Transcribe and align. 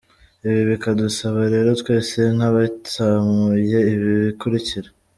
Ibi 0.47 0.61
bikadusaba 0.71 1.41
rero 1.53 1.69
twese 1.81 2.19
nk’abitsamuye 2.35 3.79
ibi 3.93 4.11
bikurikira: 4.25 4.89